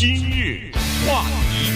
[0.00, 0.70] 今日
[1.04, 1.72] 话题，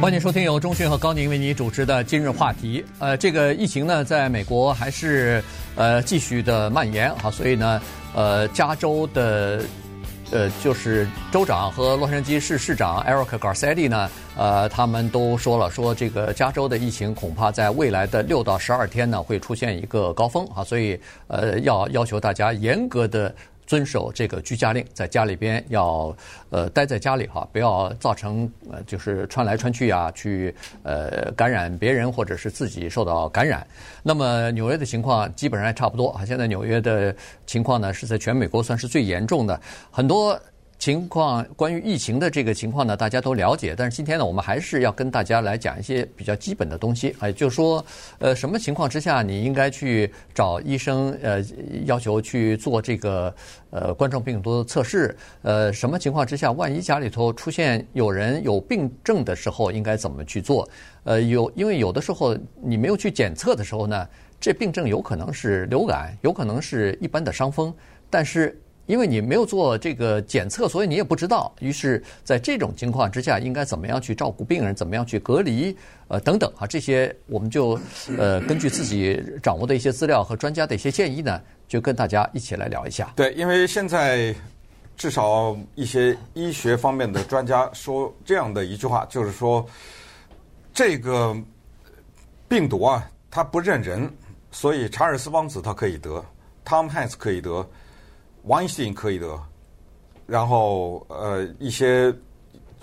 [0.00, 2.84] 欢迎收听由钟迅和高宁为你主持的今日话题。
[2.98, 5.40] 呃，这个疫情呢，在美国还是
[5.76, 7.80] 呃继续的蔓延啊，所以呢，
[8.16, 9.62] 呃，加州的
[10.32, 23.32] 呃就是州长和洛杉矶市市长 Eric Garcetti 呢，呃，他们都说了，说这个加州的疫情恐怕在未来的六到十二天呢会出现一个高峰啊，所以呃要要求大家严格的。
[23.66, 26.14] 遵守这个居家令，在家里边要
[26.50, 33.66] 呃待在家里哈，不要造成呃就是穿来穿去啊，去呃感染别人或者是自己受到感染。
[34.02, 37.14] 那么纽约的情况基本上还差不多啊，现在纽约的
[37.46, 40.40] 情况呢是在全美国算是最严重的，很多。
[40.82, 43.72] 情况关于疫情的这个情况呢，大家都了解。
[43.72, 47.14] 但是今天呢，我们还是要跟大家来讲一些比较基本的东西。
[47.20, 47.86] 哎，就是说，
[48.18, 51.16] 呃，什么情况之下你应该去找医生？
[51.22, 51.40] 呃，
[51.84, 53.32] 要求去做这个
[53.70, 55.16] 呃冠状病毒的测试？
[55.42, 60.68] 呃，什么情况之下，万一家里头出现有人有病症的时候，应该怎么去做？
[61.04, 64.08] 呃，有，因为有的时候你没有去检测的时候呢，
[64.40, 67.72] 这病症有可能是流感，有可能是一般的伤风，
[68.10, 68.58] 但是。
[68.86, 71.54] 因为你没有做这个检测，所以你也不知道。
[71.60, 75.74] 于是，在这种情况之下，应该怎么样去照顾病人，怎么样去隔离，
[76.08, 77.78] 呃，等等啊，这些我们就
[78.18, 83.12] 呃根据自己掌握的一些资料和专家的一些建议呢，就跟大家一起来聊一下。
[83.14, 84.34] 对，因为现在
[84.96, 89.64] 至少一些医学方面的专家说这样的一句话，就是说
[90.74, 91.36] 这个
[92.48, 94.12] 病毒啊，它不认人，
[94.50, 96.22] 所以查尔斯王子他可以得
[96.64, 97.64] ，Tom Hanks 可以得。
[98.42, 99.40] 王一信可以得，
[100.26, 102.12] 然后呃一些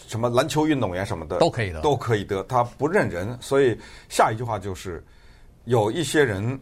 [0.07, 2.41] 什么篮球运动员什么的都可以得，都可以得。
[2.43, 5.03] 他不认人，所以下一句话就是
[5.65, 6.57] 有一些人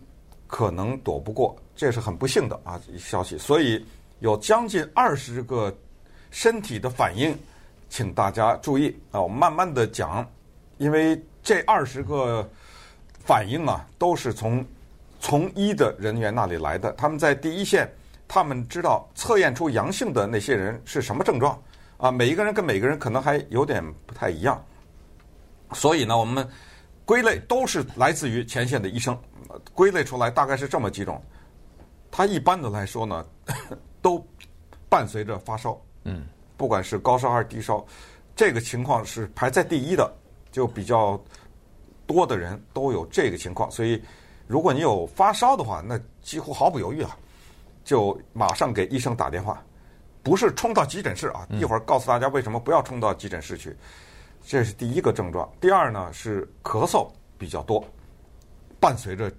[0.47, 3.37] 可能躲不过，这是很不幸的啊消息。
[3.37, 3.85] 所以
[4.19, 5.71] 有将近二十个
[6.31, 7.37] 身体的反应，
[7.89, 10.27] 请大家注意啊，我们慢慢的讲，
[10.79, 12.49] 因为这二十个
[13.19, 14.65] 反应啊都是从
[15.19, 17.87] 从医的人员那里来的，他们在第一线。
[18.27, 21.57] 他们知道测验出阳性的那些人是什么症状
[21.97, 22.11] 啊？
[22.11, 24.61] 每一个人跟每个人可能还有点不太一样，
[25.73, 26.47] 所以呢，我们
[27.05, 29.17] 归类都是来自于前线的医生，
[29.73, 31.21] 归类出来大概是这么几种。
[32.11, 33.25] 他一般的来说呢，
[34.01, 34.21] 都
[34.89, 36.25] 伴随着发烧，嗯，
[36.57, 37.85] 不管是高烧还是低烧，
[38.35, 40.11] 这个情况是排在第一的，
[40.51, 41.17] 就比较
[42.05, 43.71] 多的人都有这个情况。
[43.71, 44.01] 所以，
[44.47, 47.17] 如果你有发烧的话，那几乎毫不犹豫啊。
[47.87, 49.63] 就马上给医生打电话，
[50.21, 51.47] 不是冲到急诊室啊！
[51.51, 53.73] 一会儿告诉大家为什么不要冲到急诊室去。
[54.45, 55.49] 这是第一个症状。
[55.61, 57.81] 第二呢是咳嗽比较多，
[58.77, 59.31] 伴随着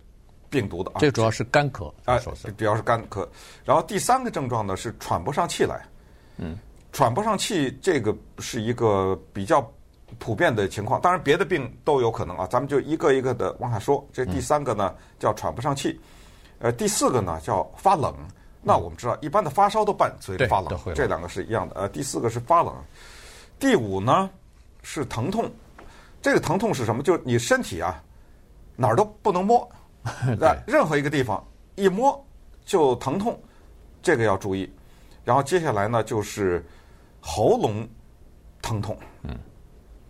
[0.49, 0.97] 病毒的啊。
[0.99, 2.19] 这主要是干咳啊，
[2.57, 3.29] 主要是干咳。
[3.67, 5.87] 然后第三个症状呢是喘不上气来。
[6.39, 6.59] 嗯，
[6.91, 9.61] 喘不上气这个是一个比较
[10.19, 10.99] 普遍的情况。
[11.03, 14.03] 当然别的病都有可能啊，咱们就一个一个的往下说。
[14.11, 16.01] 这第三个呢叫喘不上气，
[16.61, 18.17] 呃，第四个呢叫发冷。
[18.69, 21.75] 那我们知道，一般的发烧都伴随着发冷，这两个是一样的。
[21.75, 22.75] 呃，第四个是发冷，
[23.59, 24.29] 第五呢
[24.83, 25.51] 是疼痛。
[26.21, 27.03] 这个疼痛是什么？
[27.03, 27.99] 就是你身体啊
[28.77, 29.67] 哪儿都不能摸，
[30.39, 31.43] 在任何一个地方
[31.77, 32.23] 一摸
[32.67, 33.41] 就疼痛，
[34.03, 34.71] 这个要注意。
[35.25, 36.63] 然后接下来呢就是
[37.23, 37.89] 喉咙
[38.61, 39.35] 疼痛，嗯，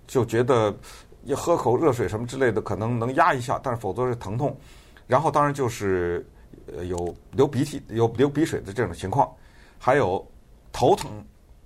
[0.09, 0.77] 就觉得
[1.23, 4.59] 一喝口热水什么之类的可能能压一下，但是否则是疼痛。
[5.07, 6.29] 然后当然就是。
[6.77, 9.31] 呃，有流鼻涕、有流鼻水的这种情况，
[9.79, 10.27] 还有
[10.73, 11.11] 头疼，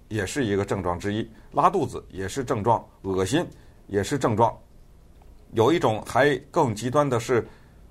[0.09, 3.47] 也是一个症状之一；拉肚子也是症状，恶心
[3.87, 4.57] 也是症状。
[5.53, 7.47] 有一种还更极端的是，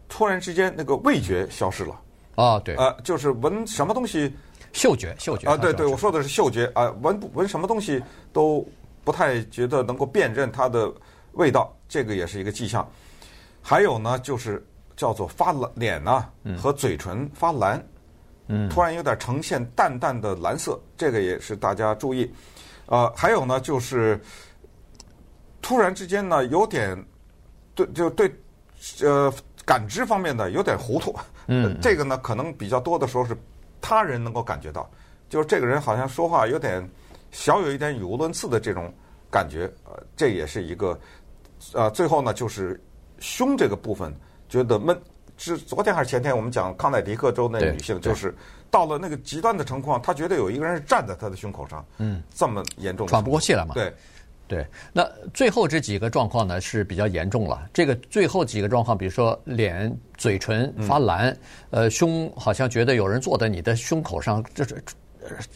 [0.08, 2.02] 突然之间那个味觉消失了。
[2.36, 4.34] 啊，对，呃，就是闻什么东西，
[4.74, 8.02] 嗅觉，嗅觉啊，对对，我说的是嗅觉啊，闻闻什么东西
[8.32, 8.66] 都
[9.04, 10.92] 不太觉得能够辨认它的
[11.34, 12.90] 味道，这个也是一个迹象。
[13.62, 14.66] 还有呢，就是。
[15.02, 17.84] 叫做发蓝脸呐，和嘴唇发蓝，
[18.46, 22.32] 嗯，突然有点呈现淡淡的蓝色，这个也是大家注意。
[22.86, 24.22] 呃，还有呢，就是
[25.60, 26.96] 突然之间呢，有点
[27.74, 28.32] 对，就对，
[29.02, 29.34] 呃，
[29.66, 33.36] 感知方面的有点糊涂，嗯，这个呢，可能比较多的时候是
[33.82, 34.88] 他人能够感觉到，
[35.30, 36.88] 就是这个人好像说话有点
[37.32, 38.94] 小有一点语无伦次的这种
[39.32, 41.00] 感觉，呃，这也是一个，
[41.74, 42.80] 呃，最后呢，就是
[43.18, 44.14] 胸这个部分。
[44.52, 44.96] 觉得闷，
[45.38, 46.36] 是昨天还是前天？
[46.36, 48.36] 我们讲康乃狄克州那女性，就是
[48.70, 53.74] 到了那个极端的情况，她觉得有一个人是站在她的胸口上，嗯，这么严重，喘不过气来嘛？
[53.74, 53.94] 对，
[54.50, 54.68] 对。
[54.92, 57.66] 那最后这几个状况呢是比较严重了。
[57.74, 61.36] 这个最后几个状况，比如说脸、嘴唇发蓝，
[61.70, 64.84] 呃，胸好像觉得有人坐在你的胸口上，这是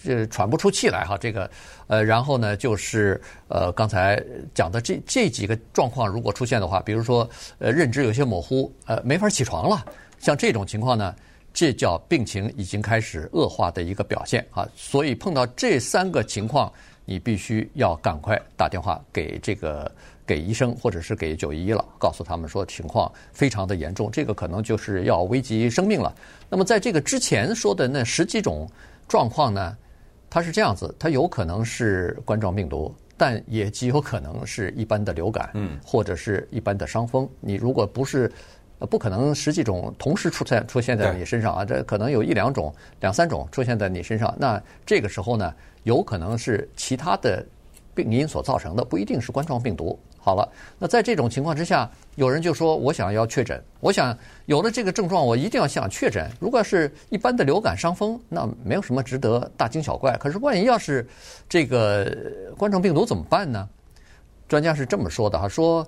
[0.03, 1.49] 这喘不出气来哈，这个
[1.87, 4.21] 呃，然后呢就是呃刚才
[4.53, 7.29] 讲的这这几个状况如果出现的话，比如说
[7.59, 9.85] 呃认知有些模糊，呃没法起床了，
[10.19, 11.15] 像这种情况呢，
[11.53, 14.67] 这叫病情已经开始恶化的一个表现啊。
[14.75, 16.71] 所以碰到这三个情况，
[17.05, 19.91] 你必须要赶快打电话给这个。
[20.27, 26.11] 给医生或者是给九一一了，告诉他们说情况非常的严重，这个可能就是要危及生命了。
[26.49, 28.67] 那么在这个之前说的那十几种
[29.07, 29.77] 状况呢，
[30.29, 37.29] 它是这样子，它有可能是冠状病毒，但也极有可能是一般的流感，嗯，或者是一般的伤风。
[37.39, 38.31] 你如果不是，
[38.89, 44.35] 不可能十几种同时出现出现在你身上啊，这可能有一两种、两三种出现在你身上。
[44.37, 45.53] 那这个时候呢，
[45.83, 47.45] 有可能是其他的
[47.95, 49.97] 病因所造成的，不一定是冠状病毒。
[50.19, 50.47] 好了，
[50.77, 56.29] 那在这种情况之下，有人就说：“我想要确诊，我想有了这个症状，我一定要想确诊。
[56.39, 60.17] 如果是一般的流感伤风，那没有什么值得大惊小怪。
[60.17, 61.07] 可是万一要是
[61.47, 62.11] 这个
[62.57, 63.69] 冠状病毒怎么办呢？”
[64.49, 65.87] 专家是这么说的哈，说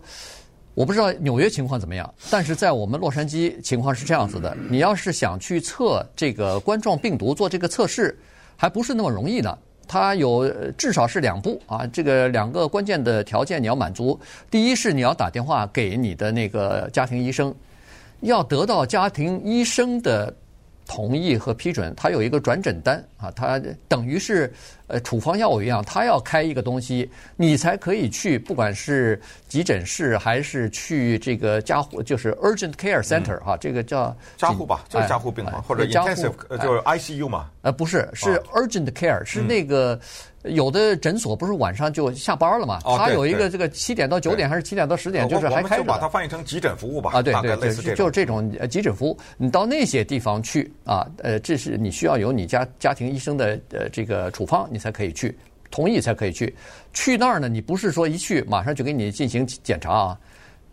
[0.74, 8.16] 我不知道纽约情况怎么样，但是在我们洛杉矶情况是这样子的：你要是想去测这个冠状病毒做这个测试，
[8.56, 9.58] 还不是那么容易呢。
[9.88, 10.48] 它有
[10.78, 14.20] 至少是两步啊，这个两个关键的条件你要满足。
[14.52, 17.54] 第一是你要打电话给你的那个家庭医生，
[18.22, 20.34] 要得到家庭医生的
[20.86, 24.52] 同意和批准，他有一个转诊单啊，他等于是
[24.88, 37.50] 呃处方药物一样，他要开一个东西，你才可以去，不管是急诊室还是去这个加护，就是 urgent care center 啊，这个叫加护吧，就是加护病房、哎、或者 intensive 就是 ICU 嘛。
[37.68, 39.96] 呃，不是，是 urgent care，、哦、是那个。
[39.96, 40.00] 嗯
[40.44, 42.80] 有的诊所不是晚上就下班了嘛？
[42.82, 45.84] 他有一个这个七点到九点还是七点到十点，就是还开着。
[45.84, 47.12] 就把它翻译成急诊服务吧。
[47.14, 49.18] 啊，对对对，就是这种急诊服务。
[49.36, 55.38] 你到那些地方去啊，呃，这是你需要有你家家庭医生的呃这个处方，你才可以去，
[55.70, 56.56] 同意才可以去。
[56.94, 60.18] 去那儿呢，你不是说一去马上就给你进行检查啊。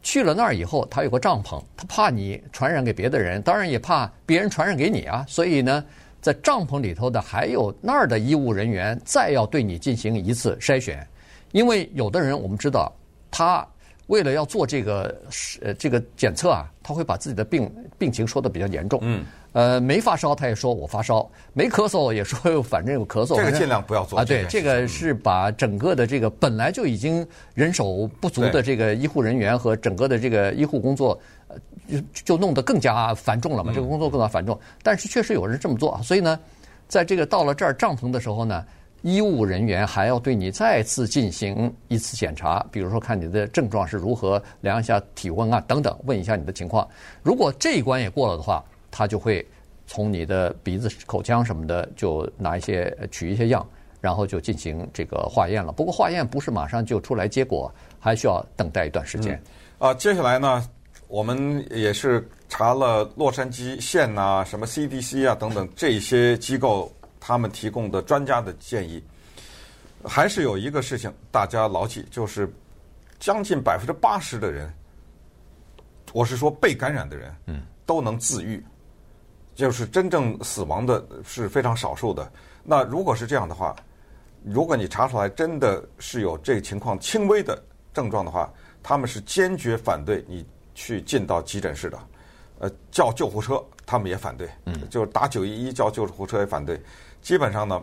[0.02, 5.24] 去了那儿以后，他有个帐篷，他怕你传染给别的人，当然也怕别人传染给你啊。
[5.26, 5.82] 所以呢。
[6.24, 11.06] 在帐篷里头的还有那儿的医务人员，再要对你进行一次筛选，
[11.52, 12.90] 因为有的人我们知道，
[13.30, 13.62] 他
[14.06, 15.14] 为了要做这个
[15.60, 18.98] 呃这个检测啊，他会把自己的病病情说的比较严重。
[19.02, 19.22] 嗯。
[19.52, 23.36] 呃，没发烧他也说我发烧，没咳嗽也说 反正有咳嗽。
[23.36, 24.24] 这个尽量不要做啊。
[24.24, 27.24] 对，这个是把整个的这个本来就已经
[27.54, 31.20] 人手不足的这个医护人员和整个的这个医护工作。
[31.88, 34.58] 就就弄得更加繁重了嘛，这个工作更加繁重。
[34.82, 36.38] 但是确实有人这么做，所以呢，
[36.88, 38.64] 在这个到了这儿帐篷的时候呢，
[39.02, 46.88] 医务人员还要对你再次进行一次检查，比如说看你的症状是如何，量一下体温啊等等，问一下你的情况。
[47.22, 49.46] 如果这一关也过了的话，他就会
[49.86, 53.66] 从你的鼻子、口腔什么的就拿一些取一些样，
[54.00, 55.70] 然后就进行这个化验了。
[55.70, 57.70] 不过化验不是马上就出来结果，
[58.00, 59.34] 还需要等待一段时间。
[59.78, 60.66] 啊、嗯，接下来呢？
[61.14, 69.00] 我们也是查了洛杉矶县呐、啊、什么 CDC 啊等等这些机构他们提供的专家的建议，
[70.04, 72.52] 还是有一个事情大家牢记，就是
[73.20, 74.68] 将近百分之八十的人，
[76.12, 78.60] 我是说被感染的人，嗯，都能自愈，
[79.54, 82.28] 就是真正死亡的是非常少数的。
[82.64, 83.76] 那如果是这样的话，
[84.42, 87.56] 如果你查出来真的是有这个情况轻微的
[87.92, 88.52] 症状的话，
[88.82, 90.44] 他们是坚决反对你。
[90.74, 91.98] 去进到急诊室的，
[92.58, 96.80] 呃，叫救护车，他们也反对，嗯，就是打九一一叫救护车也反对。
[97.22, 97.82] 基本上呢，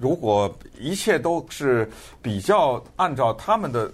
[0.00, 1.88] 如果一切都是
[2.20, 3.92] 比较按照他们的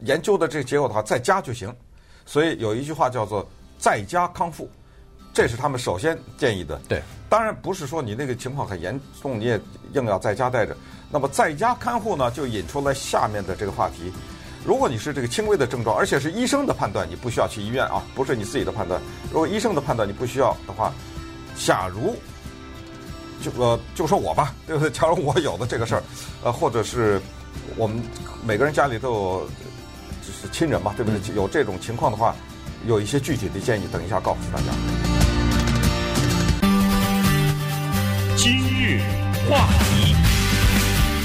[0.00, 1.74] 研究的这个结果的话，在家就行。
[2.26, 3.46] 所以有一句话叫做
[3.78, 4.68] “在家康复”，
[5.32, 6.80] 这是他们首先建议的。
[6.88, 9.60] 对，当然不是说你那个情况很严重，你也
[9.92, 10.76] 硬要在家待着。
[11.10, 14.12] 那么在家看护呢，就引出了下面的这个话题。
[14.64, 18.98] 如果你是这个轻微的症状，而且是医生的判断，你不需要去医院啊，不是你自己的判断。
[19.30, 20.90] 如果医生的判断你不需要的话，
[21.54, 22.16] 假如
[23.42, 24.90] 就呃就说我吧，对不对？
[24.90, 26.02] 假如我有的这个事儿，
[26.44, 27.20] 呃，或者是
[27.76, 28.02] 我们
[28.42, 29.48] 每个人家里都有
[30.22, 31.20] 就是亲人嘛，对不对？
[31.36, 32.34] 有这种情况的话，
[32.86, 34.64] 有一些具体的建议，等一下告诉大家。
[38.34, 39.02] 今日
[39.46, 40.33] 话题。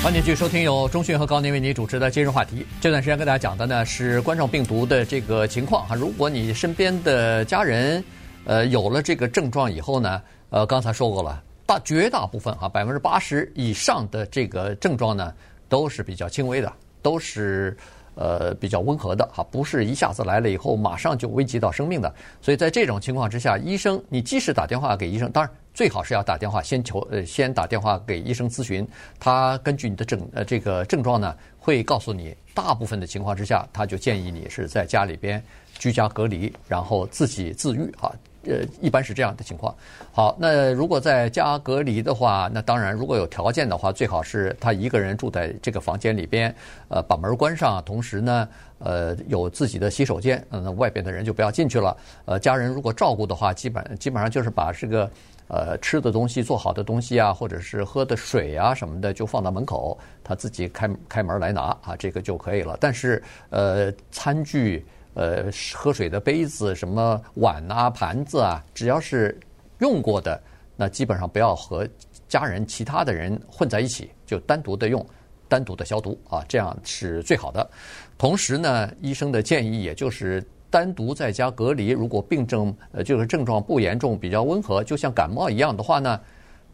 [0.02, 2.66] 欢迎继续收听由中讯和高宁为你主持的今日话题。
[2.80, 5.94] 这段时间跟大家讲的呢是冠状病毒的这个情况哈。
[5.94, 8.02] 如果你身边的家人
[8.46, 15.34] 呃有了这个症状以后呢，呃刚才说过了，大绝大部分啊百分之八十以上的这个症状呢
[15.68, 17.76] 都是比较轻微的，都是
[18.16, 22.12] 呃比较温和的哈，不是一下子来了以后马上就危及到生命的。
[22.42, 25.54] 所以在这种情况之下，医生你即使打电话给医生，当然。
[25.80, 28.86] 最好是要打电话先求呃先打电话给医生咨询，
[29.18, 35.42] 他根据你的症呃这个症状呢，会告诉你大部分的情况之下，他就建议你是在家里边
[35.78, 38.12] 居家隔离，然后自己自愈啊。
[38.44, 39.74] 呃，一般是这样的情况。
[40.12, 46.54] 好，那如果在家隔离的话，那当然如果有条件的话，最好是他一个人住在这个房间里边，
[46.90, 51.96] 呃，把门关上，同时呢，呃，有自己的洗手间，嗯，那外边的人就不要进去了。
[52.26, 55.10] 呃，家人如果照顾的话，基本基本上就是把这个
[55.50, 62.78] 呃吃的东西、做好的东西啊，或者是喝的水啊什么的，就放到门口，他自己开开门来拿啊，这个就可以了。
[62.80, 64.86] 但是呃，餐具。
[65.16, 69.38] 呃，喝水的杯子、什么碗啊、盘子啊，只要是
[69.80, 70.42] 用过的，
[70.78, 71.86] 那基本上不要和
[72.30, 75.06] 家人其他的人混在一起，就单独的用，
[75.50, 77.70] 单独的消毒啊，这样是最好的。
[78.18, 86.20] 同时呢，医生的建议也就是单独在家隔离，如果病症呃就是症状不严重、比较温和，就像感冒一样的话呢，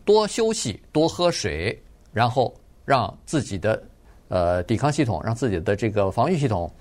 [0.04, 3.82] 多休息、多喝水，然后让自己的
[4.28, 6.72] 呃抵抗系统、让自己的这个防御系统。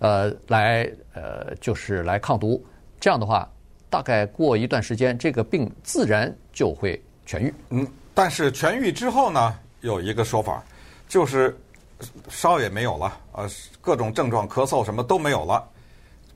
[0.00, 2.64] 呃，来呃，就是来抗毒，
[3.00, 3.50] 这样的话，
[3.90, 7.52] 大概过一段时间，这个病自然就会痊愈。
[7.70, 7.84] 嗯，
[8.14, 10.62] 但是痊愈之后呢，有一个说法，
[11.08, 11.58] 就是
[12.28, 15.68] 烧也没有了，呃，各种症状、咳嗽什么都没有了，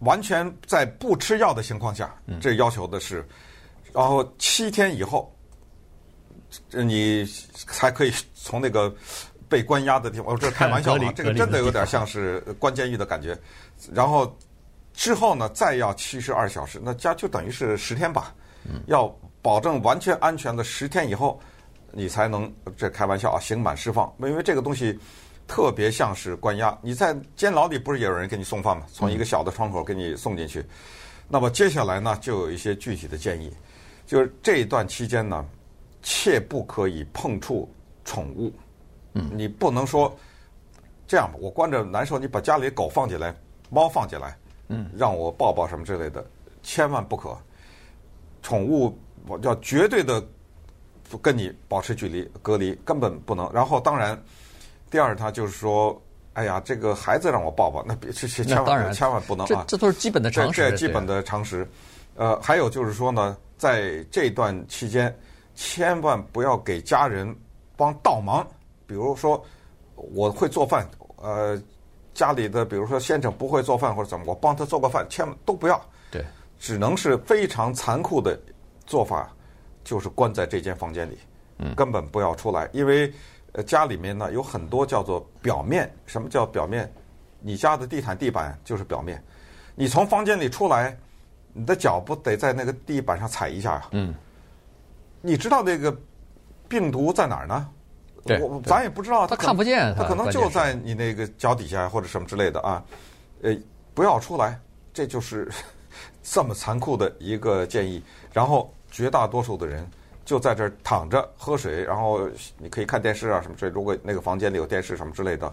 [0.05, 3.27] 完全在不吃药的情况下，这要求的是，
[3.93, 5.35] 然后七天以后，
[6.71, 8.95] 你才可以从那个。
[9.49, 13.39] 被关押的地方，我这开玩笑啊， 这个真的有点像是关监狱的感觉。
[13.93, 14.35] 然后
[14.95, 18.35] 之后呢，再要七十二小时，那加就等于是十天吧。
[18.87, 21.39] 要保证完全安全的十天以后，
[21.91, 24.11] 你才能这开玩笑啊，刑满释放。
[24.21, 24.99] 因为这个东西
[25.47, 26.77] 特别像是关押。
[26.83, 28.87] 你在监牢里不是也有人给你送饭吗？
[28.93, 30.65] 从一个小的窗口给你送进去。
[31.29, 33.51] 那么接下来呢，就有一些具体的建议，
[34.07, 35.45] 就是这一段期间呢，
[36.03, 37.71] 切不可以碰触
[38.05, 38.53] 宠物。
[39.15, 40.15] 嗯，你不能说
[41.07, 41.39] 这样吧？
[41.41, 43.35] 我关着难受，你把家里狗放进来，
[43.71, 44.37] 猫放进来，
[44.69, 46.25] 嗯，让我抱抱什么之类的，
[46.63, 47.37] 千万不可。
[48.43, 50.23] 宠物我要绝对的
[51.21, 53.51] 跟你保持距离隔离，根本不能。
[53.53, 54.21] 然后当然，
[54.93, 56.01] 第二他就是说，
[56.35, 59.65] 哎呀，这个孩子让我抱抱，那别这千万千万不能啊！
[59.67, 61.67] 这这都是基本的常识，这基本的常识。
[62.15, 65.17] 呃，还有就是说呢，在这段期间，
[65.55, 67.35] 千万不要给家人
[67.75, 68.47] 帮倒忙。
[68.87, 69.43] 比如说，
[69.95, 71.59] 我会做饭，呃，
[72.13, 75.81] 家里的比如说先生不会做饭或者怎么，我帮他做个饭，千万都不要。
[76.11, 76.23] 对，
[76.59, 78.39] 只能是非常残酷的
[78.85, 79.35] 做法，
[79.85, 81.19] 就是关在这间房间里，
[81.57, 83.11] 嗯，根本不要出来，因为
[83.53, 85.93] 呃家里面呢有很多叫做表面。
[86.07, 86.91] 什么叫表面？
[87.41, 89.23] 你家的地毯、地板就是表面。
[89.75, 90.97] 你从房间里出来，
[91.53, 93.89] 你的脚不得在那个地板上踩一下啊？
[93.93, 94.15] 嗯，
[95.21, 95.97] 你知道那个
[96.69, 97.69] 病毒在哪儿呢？
[98.25, 102.85] 对，我咱也不知道，他看不见，他可能就在你那个脚底下或者什么之类的啊，
[103.43, 103.59] 呃，
[103.93, 104.61] 不要出来，
[104.95, 105.51] 这就是
[106.23, 108.01] 这么残酷的一个建议。
[108.33, 109.85] 然后绝大多数的人
[110.25, 113.73] 就在这儿躺着喝水，然后你可以看电视啊什么之类。
[113.73, 115.53] 如果那个房间里有电视什么之类的，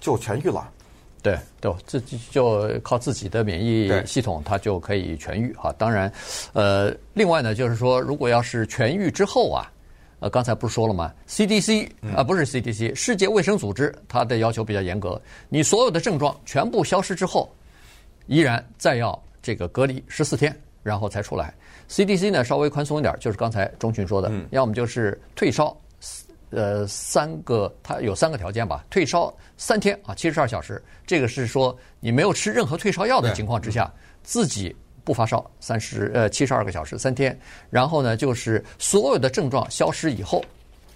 [0.00, 0.68] 就痊愈了。
[1.22, 5.72] 对，对，自己就靠自己的免疫系统，它就可以痊愈哈。
[5.78, 6.12] 当然，
[6.52, 9.70] 呃，另外呢，就是说，如果要是痊愈之后啊。
[10.20, 11.86] 呃，刚才不是说了吗？CDC
[12.16, 15.20] 啊，不是 CDC，世界卫生组织，它的要求比较严格。
[15.50, 17.52] 你所有的症状全部消失之后，
[18.26, 21.52] 依然再要这个隔离十四天，然后才出来。
[21.88, 25.76] CDC 呢稍微宽松一点，就是刚才钟群说的，要么就是退烧，
[26.50, 30.82] 呃，三个，它有三个条件吧，退烧三天啊，七十二小时。
[31.06, 34.74] 这个是说你没有吃任何退烧药的情况之下，自己。
[35.06, 37.38] 不发烧三十呃七十二个小时三天，
[37.68, 40.42] 然后呢就是所有的症状消失以后，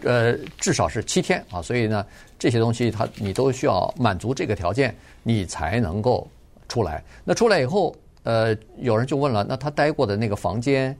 [0.02, 2.06] 呃至少是七天啊，所以呢
[2.38, 6.26] 这些东西它你都需要满足这个条件，你才能够
[6.70, 7.04] 出来。
[7.22, 10.96] 那出来以后，呃有人就问了，那他待过的那个房间，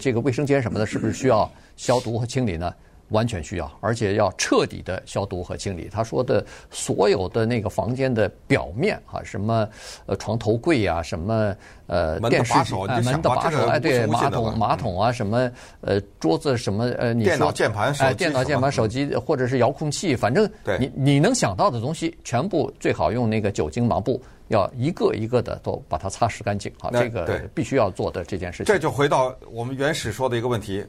[0.00, 2.74] 这个卫生间什么的，是不是需要消毒和清理呢？
[3.10, 5.88] 完全需要，而且要彻底的消毒和清理。
[5.90, 9.68] 他说的所有的那个房间的表面啊，什么
[10.06, 11.54] 呃床头柜啊，什么
[11.86, 12.64] 呃电视啊，
[13.04, 20.48] 门的把手，哎，对，马桶马桶啊，什么呃桌子什么呃，你说电脑键盘、哎，电脑键盘、手机或者是遥控器，反正
[20.78, 26.90] 你你能想到的东西，全部最好用那个酒精抹布，要一个一个的都把它擦拭干净啊。
[26.92, 28.66] 这个必须要做的这件事情。
[28.66, 30.84] 这就回到我们原始说的一个问题，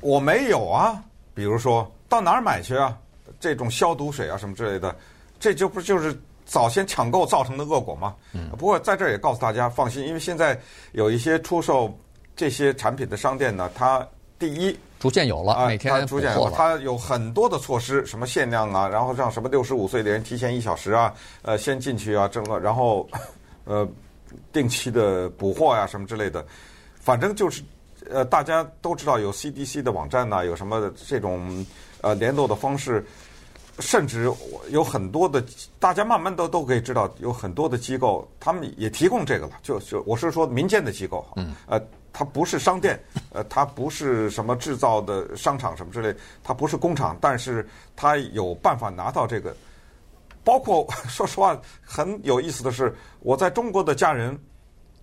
[0.00, 1.02] 我没有啊。
[1.34, 2.96] 比如说到哪儿买去啊？
[3.40, 4.94] 这种消毒水啊什么之类的，
[5.40, 8.14] 这就不就是早先抢购造成的恶果吗？
[8.32, 8.50] 嗯。
[8.50, 10.60] 不过在这儿也告诉大家放心，因为现在
[10.92, 11.96] 有一些出售
[12.36, 14.06] 这些产品的商店呢，它
[14.38, 23.08] 第一，逐渐有了，每天逐渐有了，它有很多的措施，什么限量啊，然后让什么六十五岁的人提前一小时啊，呃，先进去啊，整个，然后
[23.64, 23.88] 呃，
[24.52, 26.44] 定期的补货呀、啊，什么之类的，
[27.00, 27.62] 反正就是
[28.10, 31.64] 呃，大家都知道有 CDC 的网站呐、啊，有什么这种
[32.00, 33.04] 呃联络的方式。
[33.78, 34.30] 甚至
[34.68, 35.42] 有很多的，
[35.78, 39.52] 大家慢慢都都可以知道，有很多的机构，他们也提供这个了。
[39.62, 41.80] 就就我是说民间的机构，嗯，呃，
[42.12, 47.66] 它不是商店，呃，它不是什么制造的商场什么之类，它不是工厂，但是
[47.96, 49.56] 它有办法拿到这个。
[50.44, 54.38] 包括 说实话，很有意思的是，我在中国的家人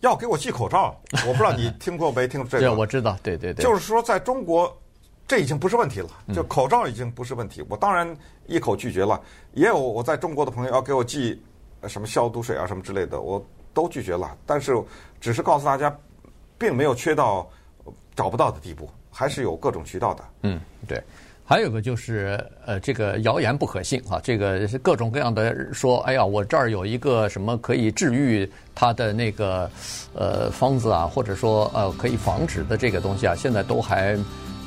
[0.02, 0.96] 要给我寄口罩，
[1.28, 2.68] 我不知道你听过没听过这个？
[2.68, 4.76] 对，我知道，对对对，就是说在中国。
[5.28, 7.64] 这已经不是问题了，就口罩已经不是问题。
[7.70, 9.22] 我当然一口拒绝了，
[9.54, 11.40] 也有我在中国的朋友要给我寄
[11.88, 13.40] 什么消毒水啊什么之类的，我
[13.72, 14.36] 都拒绝了。
[14.44, 14.76] 但是
[15.22, 15.96] 只是告诉大家，
[16.58, 17.48] 并没有缺到
[18.16, 20.24] 找不到的地步，还是有各种渠道的。
[20.42, 21.00] 嗯，对。
[21.50, 29.68] 还有个就是呃，这个谣言不可信啊，这个各种各样的说，哎呀，我这儿有一个什么可以治愈他的那个
[30.14, 34.16] 呃方子啊，或者说呃可以防止的这个东西啊，现在都还。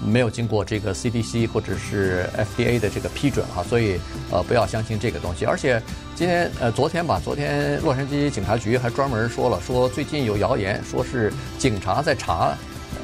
[0.04, 4.00] 没有经过这个 CDC 或者是 FDA 的这个批准啊，所以
[4.32, 5.44] 呃不要相信这个东西。
[5.44, 5.80] 而且
[6.16, 12.52] 今天呃昨天吧，昨天洛杉矶警察局还专门说了，说最近有谣言说是警察在查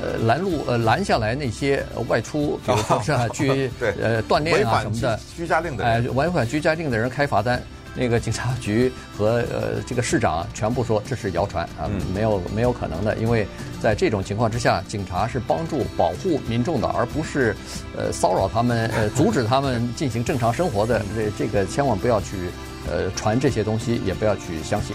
[0.02, 7.62] 呃拦路呃拦下来那些外出，比如说是 去呃锻炼啊什么的居家令的人，哎违反居家令的人开罚单。
[7.94, 13.44] 那个警察局和呃这个市长全部说这是谣传啊，没有没有可能的，因为
[13.80, 17.56] 在这种情况之下，警察是帮助保护民众的，而不是
[17.96, 21.02] 呃骚扰他们呃阻止他们进行正常生活的。
[21.16, 22.50] 这这个千万不要去
[22.88, 24.94] 呃传这些东西，也不要去相信。